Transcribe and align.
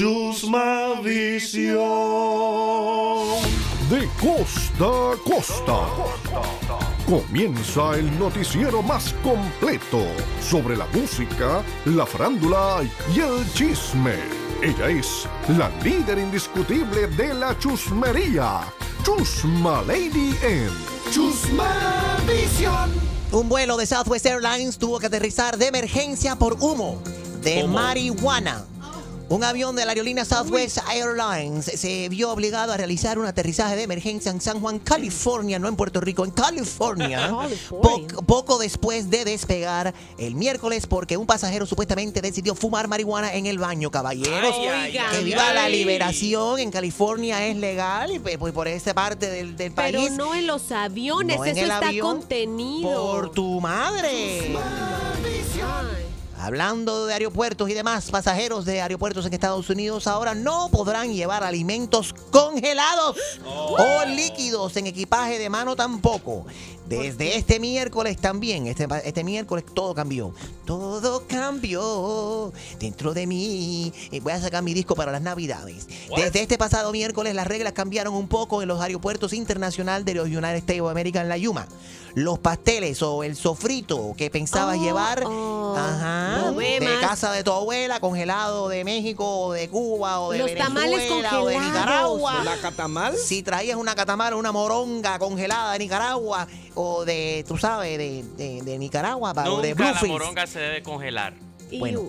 Chusma 0.00 0.98
Visión. 1.02 1.76
De 3.90 4.08
costa 4.18 5.12
a 5.12 5.16
costa. 5.22 5.78
Comienza 7.04 7.98
el 7.98 8.18
noticiero 8.18 8.80
más 8.80 9.12
completo 9.22 10.06
sobre 10.40 10.78
la 10.78 10.86
música, 10.94 11.62
la 11.84 12.06
farándula 12.06 12.82
y 13.14 13.20
el 13.20 13.52
chisme. 13.52 14.14
Ella 14.62 14.88
es 14.88 15.28
la 15.58 15.68
líder 15.84 16.16
indiscutible 16.16 17.06
de 17.08 17.34
la 17.34 17.58
chusmería. 17.58 18.62
Chusma 19.04 19.82
Lady 19.82 20.34
en 20.42 20.70
Chusma 21.12 22.16
Visión. 22.26 22.90
Un 23.32 23.50
vuelo 23.50 23.76
de 23.76 23.84
Southwest 23.84 24.24
Airlines 24.24 24.78
tuvo 24.78 24.98
que 24.98 25.08
aterrizar 25.08 25.58
de 25.58 25.66
emergencia 25.66 26.36
por 26.36 26.56
humo 26.58 27.02
de 27.42 27.68
marihuana. 27.68 28.69
Un 29.30 29.44
avión 29.44 29.76
de 29.76 29.84
la 29.84 29.92
aerolínea 29.92 30.24
Southwest 30.24 30.78
Airlines 30.92 31.64
se 31.64 32.08
vio 32.08 32.32
obligado 32.32 32.72
a 32.72 32.76
realizar 32.76 33.16
un 33.16 33.26
aterrizaje 33.26 33.76
de 33.76 33.84
emergencia 33.84 34.32
en 34.32 34.40
San 34.40 34.60
Juan, 34.60 34.80
California, 34.80 35.60
no 35.60 35.68
en 35.68 35.76
Puerto 35.76 36.00
Rico, 36.00 36.24
en 36.24 36.32
California, 36.32 37.32
po- 37.68 38.04
poco 38.26 38.58
después 38.58 39.08
de 39.08 39.24
despegar 39.24 39.94
el 40.18 40.34
miércoles 40.34 40.88
porque 40.88 41.16
un 41.16 41.26
pasajero 41.26 41.64
supuestamente 41.64 42.20
decidió 42.20 42.56
fumar 42.56 42.88
marihuana 42.88 43.32
en 43.34 43.46
el 43.46 43.58
baño, 43.58 43.92
caballeros. 43.92 44.52
Ay, 44.58 44.66
ay, 44.68 44.92
que 44.94 44.98
ay, 44.98 45.24
viva 45.24 45.54
la 45.54 45.68
liberación, 45.68 46.58
en 46.58 46.72
California 46.72 47.46
es 47.46 47.56
legal 47.56 48.10
y 48.10 48.18
pues, 48.18 48.36
pues, 48.36 48.52
por 48.52 48.66
esa 48.66 48.94
parte 48.94 49.30
del, 49.30 49.56
del 49.56 49.70
Pero 49.70 49.98
país. 50.00 50.10
no 50.10 50.34
en 50.34 50.48
los 50.48 50.72
aviones, 50.72 51.36
No 51.38 51.44
eso 51.44 51.56
el 51.60 51.70
está 51.70 51.86
avión, 51.86 52.16
contenido. 52.18 53.12
Por 53.12 53.30
tu 53.30 53.60
madre. 53.60 54.50
Hablando 56.40 57.06
de 57.06 57.12
aeropuertos 57.12 57.68
y 57.68 57.74
demás, 57.74 58.10
pasajeros 58.10 58.64
de 58.64 58.80
aeropuertos 58.80 59.26
en 59.26 59.34
Estados 59.34 59.68
Unidos 59.68 60.06
ahora 60.06 60.34
no 60.34 60.70
podrán 60.70 61.12
llevar 61.12 61.44
alimentos 61.44 62.14
congelados 62.30 63.16
o 63.44 64.04
líquidos 64.06 64.74
en 64.78 64.86
equipaje 64.86 65.38
de 65.38 65.50
mano 65.50 65.76
tampoco. 65.76 66.46
Desde 66.86 67.36
este 67.36 67.60
miércoles 67.60 68.16
también, 68.16 68.66
este, 68.66 68.88
este 69.04 69.22
miércoles 69.22 69.64
todo 69.74 69.94
cambió. 69.94 70.34
Todo 70.64 71.24
cambió 71.28 72.52
dentro 72.80 73.14
de 73.14 73.28
mí. 73.28 73.92
Eh, 74.10 74.18
Voy 74.20 74.32
a 74.32 74.40
sacar 74.40 74.62
mi 74.64 74.74
disco 74.74 74.96
para 74.96 75.12
las 75.12 75.22
navidades. 75.22 75.86
Desde 76.16 76.42
este 76.42 76.58
pasado 76.58 76.90
miércoles 76.90 77.34
las 77.34 77.46
reglas 77.46 77.74
cambiaron 77.74 78.14
un 78.14 78.26
poco 78.26 78.60
en 78.62 78.68
los 78.68 78.80
aeropuertos 78.80 79.32
internacionales 79.32 80.04
de 80.04 80.14
los 80.14 80.26
United 80.26 80.56
States 80.56 80.80
of 80.80 80.90
America 80.90 81.20
en 81.20 81.28
la 81.28 81.36
Yuma. 81.36 81.68
Los 82.14 82.40
pasteles 82.40 83.02
o 83.02 83.22
el 83.22 83.36
sofrito 83.36 84.14
que 84.16 84.30
pensabas 84.30 84.78
Oh, 84.78 84.82
llevar 84.82 85.22
oh. 85.26 85.59
Ajá, 85.88 86.50
de 86.52 86.98
casa 87.00 87.32
de 87.32 87.42
tu 87.44 87.52
abuela, 87.52 88.00
congelado 88.00 88.68
de 88.68 88.84
México 88.84 89.24
o 89.26 89.52
de 89.52 89.68
Cuba 89.68 90.20
o 90.20 90.32
de 90.32 90.38
Los 90.38 90.54
tamales 90.54 90.96
Venezuela 90.98 91.40
o 91.42 91.46
de. 91.46 91.58
Nicaragua. 91.60 92.44
¿La 92.44 92.56
catamal? 92.58 93.16
Si 93.16 93.42
traías 93.42 93.76
una 93.76 93.94
catamara, 93.94 94.36
una 94.36 94.52
moronga 94.52 95.18
congelada 95.18 95.72
de 95.72 95.78
Nicaragua 95.80 96.46
o 96.74 97.04
de, 97.04 97.44
tú 97.48 97.56
sabes, 97.58 97.98
de, 97.98 98.24
de, 98.36 98.62
de 98.62 98.78
Nicaragua 98.78 99.34
pa- 99.34 99.50
o 99.50 99.60
de 99.60 99.70
Nunca 99.70 99.84
la 99.84 99.90
Bluefields. 99.92 100.12
moronga 100.12 100.46
se 100.46 100.58
debe 100.58 100.82
congelar. 100.82 101.34
Bueno. 101.78 102.04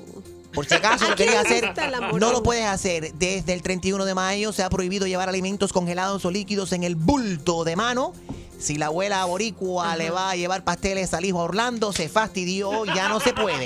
Por 0.53 0.65
si 0.65 0.73
acaso 0.73 1.05
¿A 1.05 1.09
lo 1.11 1.15
quién 1.15 1.29
querías 1.29 1.43
le 1.45 1.49
hacer, 1.49 1.65
gusta 1.67 1.89
la 1.89 1.99
no 2.01 2.07
moronga? 2.07 2.31
lo 2.33 2.43
puedes 2.43 2.65
hacer. 2.65 3.13
Desde 3.13 3.53
el 3.53 3.61
31 3.61 4.03
de 4.03 4.13
mayo 4.13 4.51
se 4.51 4.63
ha 4.63 4.69
prohibido 4.69 5.07
llevar 5.07 5.29
alimentos 5.29 5.71
congelados 5.71 6.25
o 6.25 6.31
líquidos 6.31 6.73
en 6.73 6.83
el 6.83 6.95
bulto 6.97 7.63
de 7.63 7.77
mano. 7.77 8.11
Si 8.61 8.77
la 8.77 8.85
abuela 8.87 9.25
boricua 9.25 9.95
le 9.97 10.11
va 10.11 10.29
a 10.29 10.35
llevar 10.35 10.63
pasteles 10.63 11.15
al 11.15 11.25
hijo 11.25 11.39
Orlando, 11.39 11.91
se 11.91 12.07
fastidió, 12.09 12.85
ya 12.85 13.09
no 13.09 13.19
se 13.19 13.33
puede. 13.33 13.65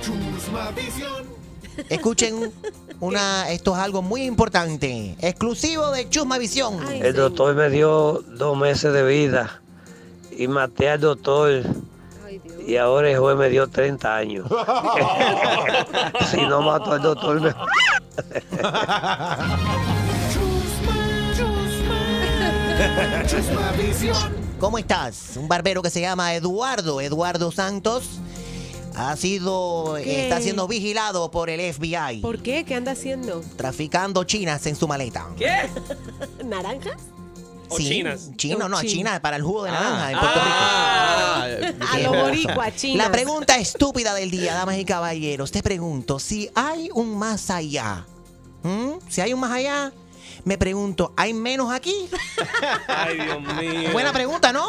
Chusma 0.00 0.70
Visión. 0.70 1.24
Escuchen, 1.88 2.52
una, 3.00 3.50
esto 3.50 3.72
es 3.74 3.80
algo 3.80 4.02
muy 4.02 4.22
importante, 4.22 5.16
exclusivo 5.20 5.90
de 5.90 6.08
Chusma 6.08 6.38
Visión. 6.38 6.78
Ay, 6.86 7.00
El 7.02 7.14
doctor 7.14 7.56
me 7.56 7.68
dio 7.70 8.22
dos 8.36 8.56
meses 8.56 8.92
de 8.92 9.04
vida 9.04 9.60
y 10.36 10.46
maté 10.46 10.90
al 10.90 11.00
doctor 11.00 11.64
Ay, 12.24 12.38
Dios. 12.38 12.56
y 12.68 12.76
ahora 12.76 13.10
el 13.10 13.18
juez 13.18 13.36
me 13.36 13.48
dio 13.48 13.66
30 13.68 14.16
años. 14.16 14.46
si 16.30 16.40
no 16.42 16.62
mato 16.62 16.92
al 16.92 17.02
doctor 17.02 17.40
me... 17.40 17.52
¿Cómo 24.58 24.78
estás? 24.78 25.36
Un 25.36 25.48
barbero 25.48 25.82
que 25.82 25.90
se 25.90 26.00
llama 26.00 26.34
Eduardo, 26.34 27.00
Eduardo 27.00 27.50
Santos, 27.50 28.04
ha 28.94 29.16
sido, 29.16 29.94
¿Qué? 30.02 30.24
está 30.24 30.40
siendo 30.40 30.68
vigilado 30.68 31.30
por 31.30 31.50
el 31.50 31.60
FBI, 31.72 32.20
¿Por 32.20 32.38
qué? 32.42 32.64
¿Qué 32.64 32.74
anda 32.74 32.92
haciendo? 32.92 33.42
traficando 33.56 34.24
chinas 34.24 34.64
en 34.66 34.76
su 34.76 34.86
maleta. 34.86 35.26
¿Qué? 35.36 35.68
¿Naranjas? 36.44 36.96
¿O 37.68 37.78
chinas? 37.78 38.30
Chino, 38.36 38.68
no, 38.68 38.76
O 38.76 38.80
chin- 38.80 38.90
china 38.90 39.20
para 39.22 39.36
el 39.36 39.42
jugo 39.42 39.64
de 39.64 39.70
naranja 39.70 40.12
en 40.12 40.18
Puerto 40.18 40.40
Ah, 40.44 41.46
A 41.92 41.98
lo 42.00 42.10
boricua, 42.12 42.66
Rico. 42.66 42.76
chinas. 42.76 43.06
La 43.06 43.12
pregunta 43.12 43.56
estúpida 43.56 44.12
del 44.14 44.30
día, 44.30 44.52
damas 44.54 44.76
y 44.78 44.84
caballeros. 44.84 45.50
Te 45.50 45.62
pregunto, 45.62 46.18
si 46.18 46.50
hay 46.54 46.90
un 46.92 47.16
más 47.16 47.48
allá, 47.50 48.06
¿m? 48.62 48.98
si 49.08 49.22
hay 49.22 49.32
un 49.32 49.40
más 49.40 49.52
allá, 49.52 49.90
me 50.44 50.58
pregunto, 50.58 51.12
¿hay 51.16 51.34
menos 51.34 51.72
aquí? 51.72 52.08
Ay, 52.88 53.18
Dios 53.18 53.40
mío. 53.56 53.90
Buena 53.92 54.12
pregunta, 54.12 54.52
¿no? 54.52 54.66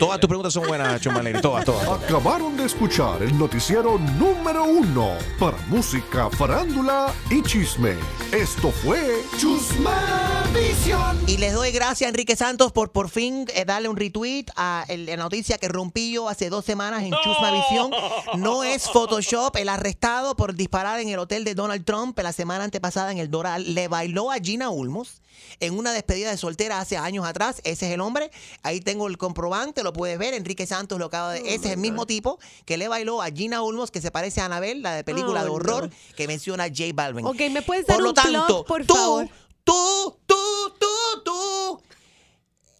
Todas 0.00 0.18
tus 0.18 0.28
preguntas 0.28 0.52
son 0.54 0.66
buenas, 0.66 1.00
Chumaleri. 1.00 1.40
Todas, 1.42 1.64
todas. 1.64 1.86
Acabaron 1.86 2.56
de 2.56 2.64
escuchar 2.64 3.22
el 3.22 3.36
noticiero 3.38 3.98
número 4.18 4.64
uno 4.64 5.10
para 5.38 5.56
música, 5.68 6.30
farándula 6.30 7.12
y 7.30 7.42
chisme. 7.42 7.94
Esto 8.32 8.70
fue 8.72 9.22
Chusma 9.38 10.44
Visión. 10.54 11.18
Y 11.26 11.36
les 11.36 11.52
doy 11.52 11.70
gracias 11.70 12.06
a 12.06 12.08
Enrique 12.08 12.34
Santos 12.34 12.72
por 12.72 12.92
por 12.92 13.10
fin 13.10 13.46
eh, 13.54 13.64
darle 13.66 13.88
un 13.90 13.96
retweet 13.96 14.46
a 14.56 14.84
el- 14.88 15.04
la 15.06 15.16
noticia 15.16 15.58
que 15.58 15.68
rompí 15.68 16.12
yo 16.12 16.28
hace 16.28 16.48
dos 16.48 16.64
semanas 16.64 17.02
en 17.02 17.10
Chusma 17.22 17.50
Visión. 17.52 17.90
No 18.38 18.64
es 18.64 18.88
Photoshop. 18.88 19.54
El 19.56 19.68
arrestado 19.68 20.34
por 20.34 20.54
disparar 20.54 20.98
en 21.00 21.10
el 21.10 21.18
hotel 21.18 21.44
de 21.44 21.54
Donald 21.54 21.84
Trump 21.84 22.18
la 22.20 22.32
semana 22.32 22.64
antepasada 22.64 23.12
en 23.12 23.18
el 23.18 23.30
Doral 23.30 23.74
le 23.74 23.88
bailó 23.88 24.30
a 24.30 24.36
Gina 24.38 24.70
Ulmos 24.70 25.20
en 25.58 25.76
una 25.76 25.92
despedida 25.92 26.30
de 26.30 26.36
soltera 26.36 26.80
hace 26.80 26.96
años 26.96 27.26
atrás. 27.26 27.60
Ese 27.64 27.86
es 27.88 27.92
el 27.92 28.00
hombre. 28.00 28.30
Ahí 28.62 28.80
tengo 28.80 29.06
el 29.08 29.18
comprobante, 29.18 29.82
lo 29.82 29.89
puedes 29.92 30.18
ver. 30.18 30.34
Enrique 30.34 30.66
Santos 30.66 30.98
lo 30.98 31.06
acaba 31.06 31.32
de. 31.32 31.40
Ese 31.40 31.66
es 31.68 31.72
el 31.72 31.78
mismo 31.78 32.06
tipo 32.06 32.38
que 32.64 32.76
le 32.76 32.88
bailó 32.88 33.22
a 33.22 33.30
Gina 33.30 33.62
Ulmos, 33.62 33.90
que 33.90 34.00
se 34.00 34.10
parece 34.10 34.40
a 34.40 34.46
Anabel, 34.46 34.82
la 34.82 34.94
de 34.94 35.04
película 35.04 35.40
Oh, 35.42 35.44
de 35.44 35.50
horror 35.50 35.88
no. 35.90 36.14
que 36.16 36.26
menciona 36.26 36.64
J 36.68 36.84
Balvin. 36.94 37.26
Ok, 37.26 37.40
¿me 37.50 37.62
puedes 37.62 37.86
dar 37.86 37.96
Por 37.96 38.02
lo 38.04 38.08
un 38.10 38.14
tanto, 38.14 38.46
plug, 38.46 38.66
por 38.66 38.84
tú, 38.86 38.94
favor? 38.94 39.28
tú, 39.64 40.16
tú, 40.26 40.36
tú, 40.78 40.86
tú. 41.24 41.82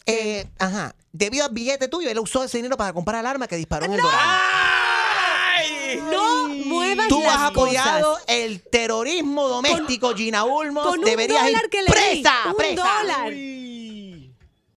Eh, 0.05 0.45
ajá. 0.59 0.95
Debido 1.13 1.45
al 1.45 1.51
billete 1.51 1.87
tuyo, 1.89 2.09
él 2.09 2.19
usó 2.19 2.43
ese 2.43 2.57
dinero 2.57 2.77
para 2.77 2.93
comprar 2.93 3.19
el 3.19 3.25
arma 3.25 3.47
que 3.47 3.55
disparó 3.57 3.85
en 3.85 3.93
el 3.93 4.01
Doral. 4.01 4.39
No 6.09 6.47
muevas 6.47 7.07
Tú 7.09 7.19
las 7.21 7.35
has 7.35 7.41
apoyado 7.51 8.13
cosas. 8.13 8.25
el 8.29 8.61
terrorismo 8.61 9.47
doméstico, 9.49 10.15
Gina 10.15 10.45
Ulmos. 10.45 10.85
Con 10.87 10.99
un 10.99 11.05
Deberías 11.05 11.43
dólar 11.43 11.63
ir 11.65 11.69
que 11.69 11.81
le 11.83 11.89
presa, 11.91 12.33
di, 12.45 12.49
un 12.49 12.55
presa. 12.55 12.83
dólar. 12.99 13.33